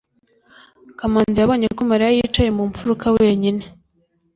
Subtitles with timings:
[0.99, 3.63] kamanzi yabonye ko mariya yicaye mu mfuruka wenyine